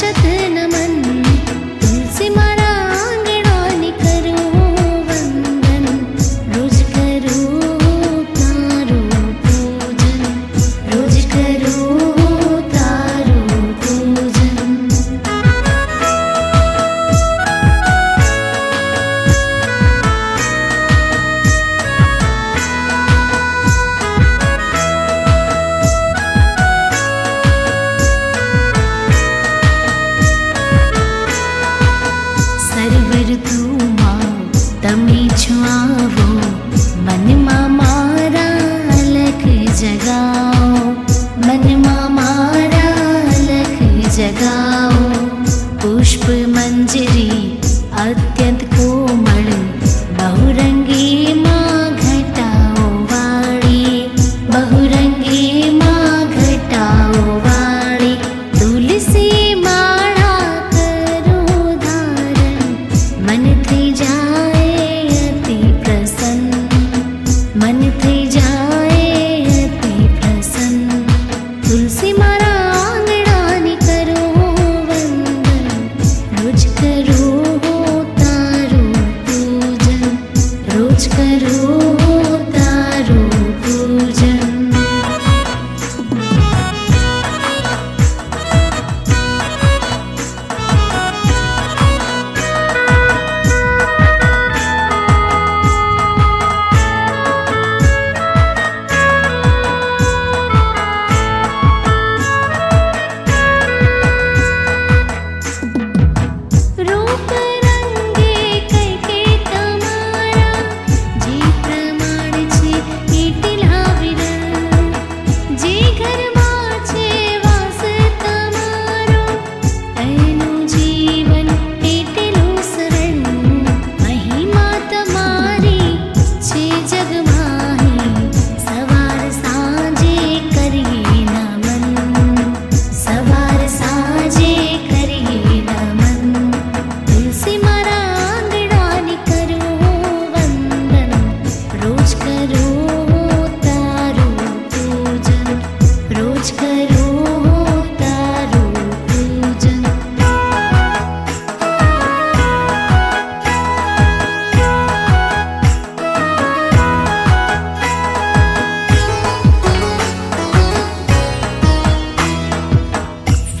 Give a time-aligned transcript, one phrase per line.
[0.00, 0.47] 这次
[76.40, 77.47] मुझ करो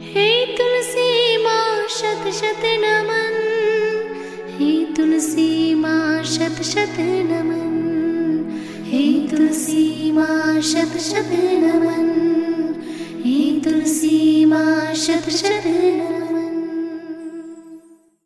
[0.00, 3.34] हे तुलसी मा शत शत नमन।
[4.58, 7.74] हे तुलसी मा शत शत नमन।
[8.84, 12.08] हे तुलसी मा शत शत नमन।
[13.24, 16.27] हे तुलसी मा शत शत नमन।